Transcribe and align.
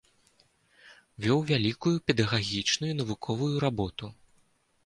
Вёў 1.25 1.39
вялікую 1.51 1.95
педагагічную 2.07 2.91
і 2.95 2.99
навуковую 3.03 3.55
работу. 3.67 4.05